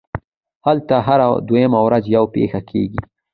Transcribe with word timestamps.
هلته 0.65 0.95
هره 1.07 1.27
دویمه 1.47 1.79
ورځ 1.85 2.03
یوه 2.15 2.29
پېښه 2.35 2.61
کېږي 2.69 3.01